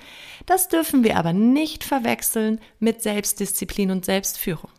Das 0.46 0.68
dürfen 0.68 1.02
wir 1.02 1.16
aber 1.16 1.32
nicht 1.32 1.82
verwechseln 1.82 2.60
mit 2.78 3.02
Selbstdisziplin 3.02 3.90
und 3.90 4.04
Selbstführung. 4.04 4.70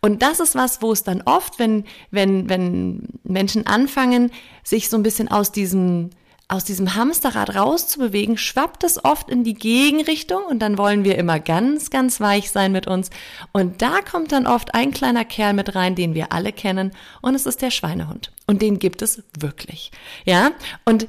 Und 0.00 0.22
das 0.22 0.40
ist 0.40 0.54
was, 0.54 0.82
wo 0.82 0.92
es 0.92 1.02
dann 1.02 1.22
oft, 1.22 1.58
wenn, 1.58 1.84
wenn, 2.10 2.48
wenn 2.48 3.08
Menschen 3.22 3.66
anfangen, 3.66 4.30
sich 4.62 4.88
so 4.88 4.96
ein 4.96 5.02
bisschen 5.02 5.28
aus 5.28 5.52
diesem 5.52 6.10
aus 6.46 6.64
diesem 6.64 6.94
Hamsterrad 6.94 7.54
rauszubewegen, 7.56 8.36
schwappt 8.36 8.84
es 8.84 9.02
oft 9.02 9.30
in 9.30 9.44
die 9.44 9.54
Gegenrichtung 9.54 10.44
und 10.44 10.58
dann 10.58 10.76
wollen 10.76 11.02
wir 11.02 11.16
immer 11.16 11.40
ganz, 11.40 11.88
ganz 11.90 12.20
weich 12.20 12.50
sein 12.50 12.70
mit 12.70 12.86
uns. 12.86 13.08
Und 13.52 13.80
da 13.80 14.00
kommt 14.02 14.30
dann 14.32 14.46
oft 14.46 14.74
ein 14.74 14.92
kleiner 14.92 15.24
Kerl 15.24 15.54
mit 15.54 15.74
rein, 15.74 15.94
den 15.94 16.14
wir 16.14 16.32
alle 16.32 16.52
kennen 16.52 16.92
und 17.22 17.34
es 17.34 17.46
ist 17.46 17.62
der 17.62 17.70
Schweinehund. 17.70 18.30
Und 18.46 18.60
den 18.60 18.78
gibt 18.78 19.00
es 19.00 19.22
wirklich. 19.38 19.90
Ja? 20.26 20.50
Und 20.84 21.08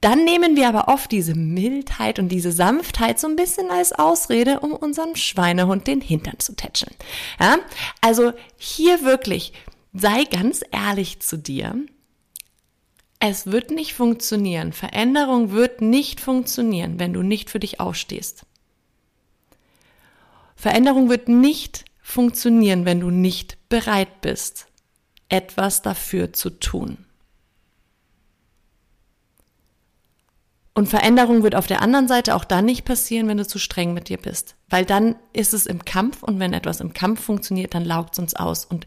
dann 0.00 0.24
nehmen 0.24 0.56
wir 0.56 0.68
aber 0.68 0.88
oft 0.88 1.10
diese 1.10 1.34
Mildheit 1.34 2.18
und 2.18 2.28
diese 2.28 2.52
Sanftheit 2.52 3.18
so 3.18 3.26
ein 3.26 3.36
bisschen 3.36 3.70
als 3.70 3.92
Ausrede, 3.92 4.60
um 4.60 4.72
unserem 4.72 5.16
Schweinehund 5.16 5.86
den 5.86 6.00
Hintern 6.00 6.38
zu 6.38 6.54
tätscheln. 6.54 6.94
Ja? 7.40 7.58
Also 8.00 8.32
hier 8.56 9.02
wirklich, 9.02 9.52
sei 9.92 10.24
ganz 10.24 10.62
ehrlich 10.70 11.20
zu 11.20 11.36
dir 11.36 11.74
es 13.20 13.46
wird 13.46 13.70
nicht 13.70 13.94
funktionieren. 13.94 14.72
Veränderung 14.72 15.50
wird 15.50 15.80
nicht 15.80 16.20
funktionieren, 16.20 16.98
wenn 16.98 17.12
du 17.12 17.22
nicht 17.22 17.50
für 17.50 17.58
dich 17.58 17.80
aufstehst. 17.80 18.44
Veränderung 20.54 21.08
wird 21.08 21.28
nicht 21.28 21.84
funktionieren, 22.00 22.84
wenn 22.84 23.00
du 23.00 23.10
nicht 23.10 23.58
bereit 23.68 24.20
bist, 24.20 24.66
etwas 25.28 25.82
dafür 25.82 26.32
zu 26.32 26.50
tun. 26.50 27.04
Und 30.78 30.86
Veränderung 30.86 31.42
wird 31.42 31.56
auf 31.56 31.66
der 31.66 31.82
anderen 31.82 32.06
Seite 32.06 32.36
auch 32.36 32.44
dann 32.44 32.64
nicht 32.64 32.84
passieren, 32.84 33.26
wenn 33.26 33.38
du 33.38 33.44
zu 33.44 33.58
streng 33.58 33.94
mit 33.94 34.08
dir 34.08 34.16
bist. 34.16 34.54
Weil 34.68 34.84
dann 34.84 35.16
ist 35.32 35.52
es 35.52 35.66
im 35.66 35.84
Kampf 35.84 36.22
und 36.22 36.38
wenn 36.38 36.52
etwas 36.52 36.78
im 36.78 36.92
Kampf 36.92 37.20
funktioniert, 37.20 37.74
dann 37.74 37.84
laugt 37.84 38.12
es 38.12 38.20
uns 38.20 38.36
aus. 38.36 38.64
Und 38.64 38.86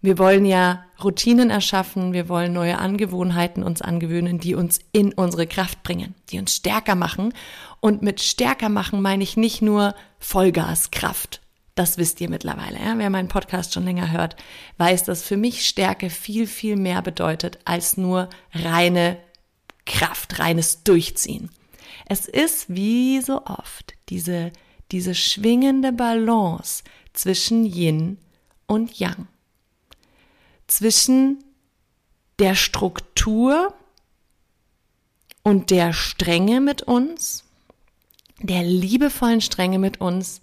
wir 0.00 0.16
wollen 0.16 0.46
ja 0.46 0.82
Routinen 1.04 1.50
erschaffen, 1.50 2.14
wir 2.14 2.30
wollen 2.30 2.54
neue 2.54 2.78
Angewohnheiten 2.78 3.62
uns 3.62 3.82
angewöhnen, 3.82 4.38
die 4.38 4.54
uns 4.54 4.78
in 4.92 5.12
unsere 5.12 5.46
Kraft 5.46 5.82
bringen, 5.82 6.14
die 6.30 6.38
uns 6.38 6.56
stärker 6.56 6.94
machen. 6.94 7.34
Und 7.80 8.00
mit 8.00 8.22
stärker 8.22 8.70
machen 8.70 9.02
meine 9.02 9.22
ich 9.22 9.36
nicht 9.36 9.60
nur 9.60 9.94
Vollgaskraft. 10.20 11.42
Das 11.74 11.98
wisst 11.98 12.22
ihr 12.22 12.30
mittlerweile. 12.30 12.78
Ja? 12.82 12.96
Wer 12.96 13.10
meinen 13.10 13.28
Podcast 13.28 13.74
schon 13.74 13.84
länger 13.84 14.10
hört, 14.10 14.36
weiß, 14.78 15.04
dass 15.04 15.22
für 15.22 15.36
mich 15.36 15.66
Stärke 15.66 16.08
viel, 16.08 16.46
viel 16.46 16.76
mehr 16.76 17.02
bedeutet 17.02 17.58
als 17.66 17.98
nur 17.98 18.30
reine 18.54 19.18
Kraft, 19.90 20.38
reines 20.38 20.82
Durchziehen. 20.84 21.50
Es 22.06 22.26
ist 22.26 22.66
wie 22.68 23.20
so 23.20 23.44
oft 23.44 23.94
diese, 24.08 24.52
diese 24.90 25.14
schwingende 25.14 25.92
Balance 25.92 26.82
zwischen 27.12 27.64
Yin 27.64 28.18
und 28.66 28.98
Yang 28.98 29.26
zwischen 30.70 31.44
der 32.38 32.54
Struktur 32.54 33.74
und 35.42 35.70
der 35.70 35.92
Strenge 35.92 36.60
mit 36.60 36.82
uns, 36.82 37.44
der 38.38 38.62
liebevollen 38.62 39.40
Strenge 39.40 39.78
mit 39.78 40.00
uns, 40.00 40.40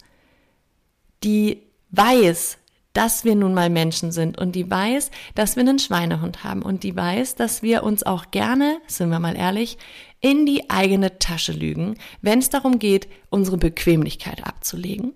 die 1.23 1.63
weiß, 1.91 2.57
dass 2.97 3.23
wir 3.23 3.35
nun 3.35 3.53
mal 3.53 3.69
Menschen 3.69 4.11
sind 4.11 4.39
und 4.39 4.55
die 4.55 4.71
weiß, 4.71 5.11
dass 5.35 5.55
wir 5.55 5.61
einen 5.61 5.77
Schweinehund 5.77 6.43
haben 6.43 6.63
und 6.63 6.81
die 6.81 6.95
weiß, 6.95 7.35
dass 7.35 7.61
wir 7.61 7.83
uns 7.83 8.01
auch 8.01 8.31
gerne, 8.31 8.79
sind 8.87 9.11
wir 9.11 9.19
mal 9.19 9.37
ehrlich, 9.37 9.77
in 10.19 10.47
die 10.47 10.71
eigene 10.71 11.19
Tasche 11.19 11.51
lügen, 11.51 11.99
wenn 12.21 12.39
es 12.39 12.49
darum 12.49 12.79
geht, 12.79 13.07
unsere 13.29 13.57
Bequemlichkeit 13.57 14.47
abzulegen. 14.47 15.13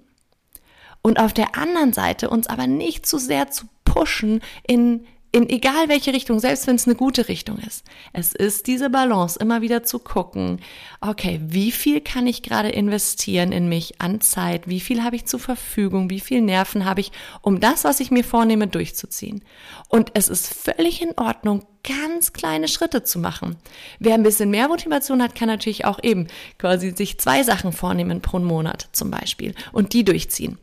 Und 1.01 1.19
auf 1.19 1.33
der 1.33 1.57
anderen 1.57 1.91
Seite 1.91 2.29
uns 2.29 2.45
aber 2.45 2.67
nicht 2.67 3.07
zu 3.07 3.17
sehr 3.17 3.49
zu 3.49 3.65
pushen 3.83 4.41
in, 4.67 5.07
in 5.33 5.49
egal 5.49 5.87
welche 5.87 6.13
Richtung, 6.13 6.39
selbst 6.39 6.67
wenn 6.67 6.75
es 6.75 6.87
eine 6.87 6.95
gute 6.95 7.29
Richtung 7.29 7.57
ist. 7.59 7.85
Es 8.11 8.33
ist 8.33 8.67
diese 8.67 8.89
Balance, 8.89 9.39
immer 9.39 9.61
wieder 9.61 9.83
zu 9.83 9.99
gucken, 9.99 10.59
okay, 10.99 11.39
wie 11.41 11.71
viel 11.71 12.01
kann 12.01 12.27
ich 12.27 12.43
gerade 12.43 12.69
investieren 12.69 13.53
in 13.53 13.69
mich 13.69 14.01
an 14.01 14.19
Zeit? 14.19 14.67
Wie 14.67 14.81
viel 14.81 15.03
habe 15.03 15.15
ich 15.15 15.25
zur 15.25 15.39
Verfügung? 15.39 16.09
Wie 16.09 16.19
viel 16.19 16.41
Nerven 16.41 16.83
habe 16.83 16.99
ich, 16.99 17.13
um 17.41 17.61
das, 17.61 17.85
was 17.85 18.01
ich 18.01 18.11
mir 18.11 18.25
vornehme, 18.25 18.67
durchzuziehen? 18.67 19.41
Und 19.87 20.11
es 20.15 20.27
ist 20.27 20.53
völlig 20.53 21.01
in 21.01 21.17
Ordnung, 21.17 21.65
ganz 21.83 22.33
kleine 22.33 22.67
Schritte 22.67 23.03
zu 23.03 23.17
machen. 23.17 23.55
Wer 23.99 24.15
ein 24.15 24.23
bisschen 24.23 24.49
mehr 24.49 24.67
Motivation 24.67 25.23
hat, 25.23 25.33
kann 25.33 25.47
natürlich 25.47 25.85
auch 25.85 25.99
eben 26.03 26.27
quasi 26.59 26.91
sich 26.91 27.19
zwei 27.19 27.43
Sachen 27.43 27.71
vornehmen 27.71 28.21
pro 28.21 28.39
Monat 28.39 28.89
zum 28.91 29.09
Beispiel 29.11 29.55
und 29.71 29.93
die 29.93 30.03
durchziehen. 30.03 30.57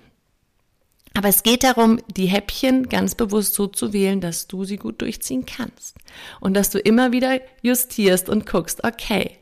Aber 1.14 1.28
es 1.28 1.42
geht 1.42 1.64
darum, 1.64 2.00
die 2.08 2.26
Häppchen 2.26 2.88
ganz 2.88 3.14
bewusst 3.14 3.54
so 3.54 3.66
zu 3.66 3.92
wählen, 3.92 4.20
dass 4.20 4.46
du 4.46 4.64
sie 4.64 4.76
gut 4.76 5.00
durchziehen 5.00 5.46
kannst. 5.46 5.96
Und 6.40 6.54
dass 6.54 6.70
du 6.70 6.78
immer 6.78 7.12
wieder 7.12 7.40
justierst 7.62 8.28
und 8.28 8.46
guckst, 8.46 8.84
okay, 8.84 9.38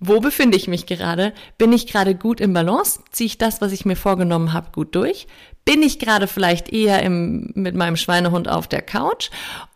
wo 0.00 0.20
befinde 0.20 0.56
ich 0.56 0.68
mich 0.68 0.86
gerade? 0.86 1.32
Bin 1.56 1.72
ich 1.72 1.86
gerade 1.86 2.14
gut 2.14 2.40
im 2.40 2.52
Balance? 2.52 3.00
Ziehe 3.10 3.26
ich 3.26 3.38
das, 3.38 3.60
was 3.60 3.72
ich 3.72 3.84
mir 3.84 3.96
vorgenommen 3.96 4.52
habe, 4.52 4.70
gut 4.72 4.94
durch? 4.94 5.26
Bin 5.64 5.82
ich 5.82 5.98
gerade 5.98 6.26
vielleicht 6.26 6.72
eher 6.72 7.02
im, 7.02 7.52
mit 7.54 7.74
meinem 7.74 7.96
Schweinehund 7.96 8.48
auf 8.48 8.68
der 8.68 8.82
Couch? 8.82 9.30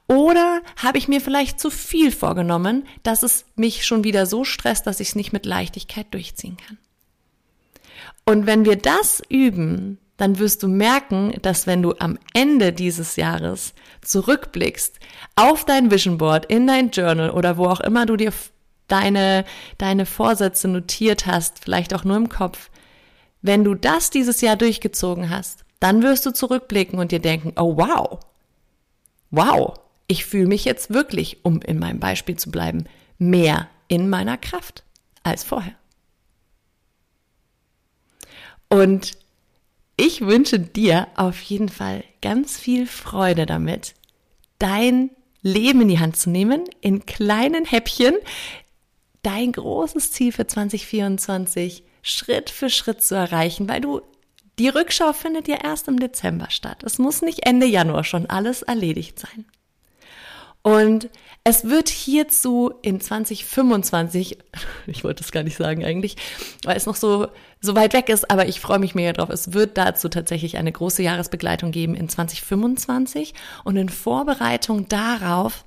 Oder 0.06 0.62
habe 0.76 0.98
ich 0.98 1.08
mir 1.08 1.20
vielleicht 1.20 1.60
zu 1.60 1.70
viel 1.70 2.10
vorgenommen, 2.10 2.87
dass 3.02 3.22
es 3.22 3.44
mich 3.56 3.84
schon 3.84 4.04
wieder 4.04 4.26
so 4.26 4.44
stresst, 4.44 4.87
dass 4.87 5.00
ich 5.00 5.08
es 5.08 5.14
nicht 5.14 5.32
mit 5.32 5.46
Leichtigkeit 5.46 6.06
durchziehen 6.10 6.56
kann? 6.56 6.78
Und 8.25 8.46
wenn 8.46 8.64
wir 8.64 8.76
das 8.76 9.22
üben, 9.28 9.98
dann 10.18 10.38
wirst 10.38 10.62
du 10.62 10.68
merken, 10.68 11.32
dass 11.42 11.66
wenn 11.66 11.80
du 11.80 11.94
am 11.98 12.18
Ende 12.34 12.72
dieses 12.72 13.16
Jahres 13.16 13.72
zurückblickst 14.02 14.98
auf 15.37 15.64
dein 15.64 15.90
Vision 15.90 16.18
Board, 16.18 16.46
in 16.46 16.66
dein 16.66 16.90
Journal 16.90 17.30
oder 17.30 17.56
wo 17.56 17.66
auch 17.66 17.80
immer 17.80 18.04
du 18.04 18.16
dir 18.16 18.32
deine, 18.88 19.44
deine 19.78 20.06
Vorsätze 20.06 20.68
notiert 20.68 21.26
hast, 21.26 21.60
vielleicht 21.60 21.94
auch 21.94 22.04
nur 22.04 22.16
im 22.16 22.28
Kopf, 22.28 22.68
wenn 23.42 23.62
du 23.62 23.75
das 23.75 24.10
dieses 24.10 24.40
Jahr 24.40 24.56
durchgezogen 24.56 25.30
hast, 25.30 25.64
dann 25.78 26.02
wirst 26.02 26.26
du 26.26 26.32
zurückblicken 26.32 26.98
und 26.98 27.12
dir 27.12 27.20
denken, 27.20 27.52
oh 27.56 27.76
wow, 27.76 28.18
wow, 29.30 29.78
ich 30.08 30.25
fühle 30.26 30.48
mich 30.48 30.64
jetzt 30.64 30.92
wirklich, 30.92 31.44
um 31.44 31.62
in 31.62 31.78
meinem 31.78 32.00
Beispiel 32.00 32.37
zu 32.37 32.50
bleiben, 32.50 32.87
mehr 33.18 33.68
in 33.87 34.10
meiner 34.10 34.37
Kraft 34.37 34.82
als 35.22 35.44
vorher. 35.44 35.75
Und 38.68 39.16
ich 39.99 40.23
wünsche 40.23 40.59
dir 40.59 41.09
auf 41.17 41.40
jeden 41.43 41.69
Fall 41.69 42.05
ganz 42.23 42.59
viel 42.59 42.87
Freude 42.87 43.45
damit, 43.45 43.95
dein 44.59 45.11
Leben 45.43 45.83
in 45.83 45.88
die 45.88 45.99
Hand 45.99 46.17
zu 46.17 46.31
nehmen, 46.31 46.64
in 46.81 47.05
kleinen 47.05 47.64
Häppchen, 47.64 48.14
dein 49.23 49.52
großes 49.52 50.12
Ziel 50.12 50.33
für 50.33 50.47
2024 50.47 51.83
Schritt 52.02 52.49
für 52.49 52.71
Schritt 52.71 53.02
zu 53.02 53.17
erreichen, 53.17 53.69
weil 53.69 53.81
du 53.81 54.00
die 54.59 54.69
Rückschau 54.69 55.12
findet 55.12 55.49
ja 55.49 55.57
erst 55.62 55.88
im 55.88 55.99
Dezember 55.99 56.50
statt. 56.50 56.83
Es 56.85 56.99
muss 56.99 57.23
nicht 57.23 57.47
Ende 57.47 57.67
Januar 57.67 58.05
schon 58.05 58.26
alles 58.26 58.62
erledigt 58.62 59.19
sein. 59.19 59.47
Und 60.68 61.08
es 61.44 61.64
wird 61.64 61.88
hierzu 61.88 62.75
in 62.82 63.00
2025, 63.00 64.37
ich 64.87 65.02
wollte 65.02 65.25
es 65.25 65.32
gar 65.32 65.42
nicht 65.42 65.56
sagen 65.56 65.82
eigentlich, 65.82 66.16
weil 66.62 66.76
es 66.76 66.84
noch 66.84 66.96
so, 66.96 67.28
so 67.62 67.75
weit 67.75 67.94
weg 67.94 68.10
ist, 68.10 68.30
aber 68.30 68.48
ich 68.48 68.60
freue 68.60 68.78
mich 68.78 68.94
mega 68.94 69.14
drauf. 69.14 69.30
Es 69.30 69.54
wird 69.54 69.78
dazu 69.78 70.10
tatsächlich 70.10 70.58
eine 70.58 70.70
große 70.70 71.02
Jahresbegleitung 71.02 71.70
geben 71.70 71.94
in 71.94 72.10
2025 72.10 73.32
und 73.64 73.76
in 73.78 73.88
Vorbereitung 73.88 74.88
darauf 74.88 75.64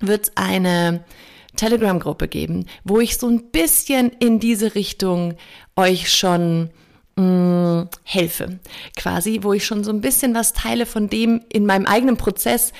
wird 0.00 0.24
es 0.24 0.36
eine 0.36 1.02
Telegram-Gruppe 1.56 2.28
geben, 2.28 2.66
wo 2.84 3.00
ich 3.00 3.16
so 3.16 3.26
ein 3.26 3.50
bisschen 3.50 4.10
in 4.18 4.38
diese 4.38 4.74
Richtung 4.74 5.34
euch 5.76 6.12
schon 6.12 6.68
mm, 7.16 7.84
helfe. 8.04 8.60
Quasi, 8.96 9.40
wo 9.42 9.54
ich 9.54 9.64
schon 9.64 9.82
so 9.82 9.90
ein 9.90 10.02
bisschen 10.02 10.34
was 10.34 10.52
teile 10.52 10.84
von 10.84 11.08
dem 11.08 11.40
in 11.50 11.64
meinem 11.64 11.86
eigenen 11.86 12.18
Prozess, 12.18 12.74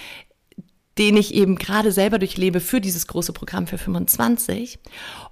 den 1.00 1.16
ich 1.16 1.35
eben 1.35 1.57
gerade 1.57 1.92
selber 1.92 2.19
durchlebe 2.19 2.61
für 2.61 2.80
dieses 2.80 3.07
große 3.07 3.33
Programm 3.33 3.66
für 3.66 3.78
25. 3.78 4.78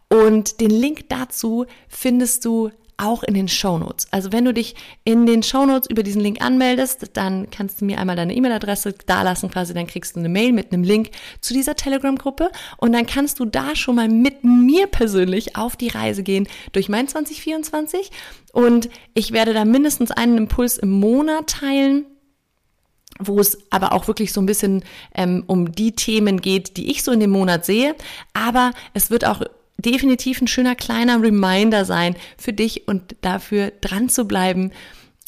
Und 0.08 0.60
den 0.60 0.70
Link 0.70 1.10
dazu 1.10 1.66
findest 1.88 2.46
du 2.46 2.70
auch 2.96 3.22
in 3.22 3.34
den 3.34 3.48
Shownotes. 3.48 4.08
Also 4.10 4.32
wenn 4.32 4.46
du 4.46 4.52
dich 4.52 4.74
in 5.04 5.26
den 5.26 5.42
Shownotes 5.42 5.88
über 5.88 6.02
diesen 6.02 6.22
Link 6.22 6.40
anmeldest, 6.40 7.10
dann 7.12 7.48
kannst 7.50 7.80
du 7.80 7.84
mir 7.84 7.98
einmal 7.98 8.16
deine 8.16 8.34
E-Mail-Adresse 8.34 8.94
dalassen 9.06 9.50
quasi, 9.50 9.72
dann 9.72 9.86
kriegst 9.86 10.16
du 10.16 10.20
eine 10.20 10.30
Mail 10.30 10.52
mit 10.52 10.72
einem 10.72 10.82
Link 10.82 11.10
zu 11.40 11.54
dieser 11.54 11.76
Telegram-Gruppe 11.76 12.50
und 12.78 12.92
dann 12.92 13.06
kannst 13.06 13.38
du 13.38 13.44
da 13.44 13.76
schon 13.76 13.94
mal 13.94 14.08
mit 14.08 14.42
mir 14.42 14.88
persönlich 14.88 15.54
auf 15.54 15.76
die 15.76 15.88
Reise 15.88 16.24
gehen 16.24 16.48
durch 16.72 16.88
mein 16.88 17.06
2024 17.06 18.10
und 18.52 18.88
ich 19.14 19.32
werde 19.32 19.52
da 19.52 19.64
mindestens 19.64 20.10
einen 20.10 20.38
Impuls 20.38 20.76
im 20.78 20.90
Monat 20.90 21.46
teilen 21.46 22.06
wo 23.18 23.40
es 23.40 23.58
aber 23.70 23.92
auch 23.92 24.08
wirklich 24.08 24.32
so 24.32 24.40
ein 24.40 24.46
bisschen 24.46 24.84
ähm, 25.14 25.44
um 25.46 25.72
die 25.72 25.92
Themen 25.92 26.40
geht, 26.40 26.76
die 26.76 26.90
ich 26.90 27.02
so 27.02 27.12
in 27.12 27.20
dem 27.20 27.30
Monat 27.30 27.64
sehe. 27.64 27.94
Aber 28.32 28.72
es 28.94 29.10
wird 29.10 29.24
auch 29.24 29.42
definitiv 29.78 30.40
ein 30.40 30.48
schöner 30.48 30.74
kleiner 30.74 31.22
Reminder 31.22 31.84
sein 31.84 32.16
für 32.36 32.52
dich 32.52 32.88
und 32.88 33.16
dafür 33.20 33.72
dran 33.80 34.08
zu 34.08 34.26
bleiben. 34.26 34.72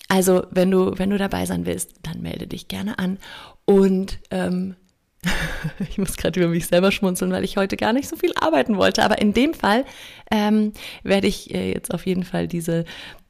Also 0.08 0.44
wenn 0.50 0.70
du, 0.70 0.98
wenn 0.98 1.10
du 1.10 1.18
dabei 1.18 1.46
sein 1.46 1.66
willst, 1.66 1.92
dann 2.02 2.20
melde 2.20 2.46
dich 2.48 2.66
gerne 2.66 2.98
an. 2.98 3.18
Und 3.64 4.18
ähm, 4.32 4.74
ich 5.88 5.98
muss 5.98 6.16
gerade 6.16 6.40
über 6.40 6.48
mich 6.48 6.66
selber 6.66 6.90
schmunzeln, 6.90 7.30
weil 7.30 7.44
ich 7.44 7.56
heute 7.56 7.76
gar 7.76 7.92
nicht 7.92 8.08
so 8.08 8.16
viel 8.16 8.32
arbeiten 8.34 8.76
wollte. 8.76 9.04
Aber 9.04 9.20
in 9.20 9.32
dem 9.32 9.54
Fall 9.54 9.84
ähm, 10.30 10.72
werde 11.02 11.28
ich 11.28 11.54
äh, 11.54 11.72
jetzt 11.72 11.94
auf 11.94 12.06
jeden 12.06 12.24
Fall 12.24 12.48
diese 12.48 12.84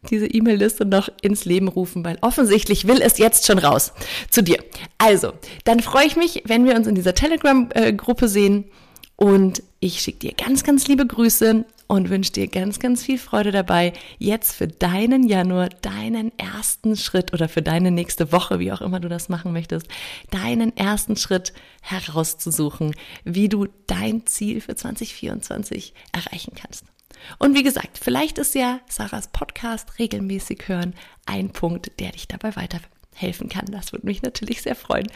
diese 0.08 0.26
E-Mail-Liste 0.26 0.86
noch 0.86 1.08
ins 1.20 1.44
Leben 1.44 1.68
rufen, 1.68 2.04
weil 2.04 2.18
offensichtlich 2.22 2.86
will 2.86 3.02
es 3.02 3.18
jetzt 3.18 3.46
schon 3.46 3.58
raus 3.58 3.92
zu 4.30 4.42
dir. 4.42 4.62
Also, 4.98 5.32
dann 5.64 5.80
freue 5.80 6.06
ich 6.06 6.16
mich, 6.16 6.42
wenn 6.46 6.64
wir 6.64 6.74
uns 6.74 6.86
in 6.86 6.94
dieser 6.94 7.14
Telegram-Gruppe 7.14 8.28
sehen. 8.28 8.64
Und 9.16 9.62
ich 9.80 10.00
schicke 10.00 10.20
dir 10.20 10.32
ganz, 10.32 10.64
ganz 10.64 10.88
liebe 10.88 11.06
Grüße 11.06 11.66
und 11.90 12.08
wünsche 12.08 12.32
dir 12.32 12.46
ganz, 12.46 12.78
ganz 12.78 13.02
viel 13.02 13.18
Freude 13.18 13.50
dabei, 13.50 13.92
jetzt 14.18 14.52
für 14.52 14.68
deinen 14.68 15.24
Januar, 15.26 15.68
deinen 15.68 16.30
ersten 16.38 16.96
Schritt 16.96 17.34
oder 17.34 17.48
für 17.48 17.62
deine 17.62 17.90
nächste 17.90 18.30
Woche, 18.32 18.60
wie 18.60 18.70
auch 18.72 18.80
immer 18.80 19.00
du 19.00 19.08
das 19.08 19.28
machen 19.28 19.52
möchtest, 19.52 19.88
deinen 20.30 20.74
ersten 20.76 21.16
Schritt 21.16 21.52
herauszusuchen, 21.82 22.94
wie 23.24 23.48
du 23.48 23.66
dein 23.88 24.24
Ziel 24.24 24.60
für 24.60 24.76
2024 24.76 25.92
erreichen 26.12 26.52
kannst. 26.54 26.84
Und 27.38 27.54
wie 27.54 27.62
gesagt, 27.62 27.98
vielleicht 27.98 28.38
ist 28.38 28.54
ja 28.54 28.80
Sarahs 28.88 29.28
Podcast 29.28 29.98
regelmäßig 29.98 30.68
hören 30.68 30.94
ein 31.26 31.50
Punkt, 31.50 31.98
der 32.00 32.12
dich 32.12 32.28
dabei 32.28 32.54
weiterhelfen 32.56 33.48
kann. 33.48 33.66
Das 33.66 33.92
würde 33.92 34.06
mich 34.06 34.22
natürlich 34.22 34.62
sehr 34.62 34.76
freuen. 34.76 35.06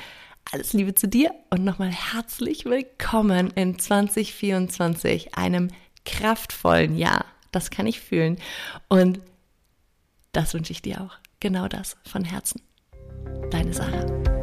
Alles 0.53 0.73
Liebe 0.73 0.95
zu 0.95 1.09
dir 1.09 1.33
und 1.51 1.65
nochmal 1.65 1.91
herzlich 1.91 2.67
willkommen 2.67 3.51
in 3.53 3.79
2024, 3.79 5.35
einem 5.37 5.69
kraftvollen 6.05 6.97
Jahr. 6.97 7.25
Das 7.51 7.71
kann 7.71 7.87
ich 7.87 8.01
fühlen. 8.01 8.37
Und 8.89 9.21
das 10.33 10.53
wünsche 10.55 10.73
ich 10.73 10.83
dir 10.83 11.01
auch. 11.01 11.17
Genau 11.41 11.69
das 11.69 11.97
von 12.07 12.25
Herzen. 12.25 12.61
Deine 13.51 13.73
Sarah. 13.73 14.34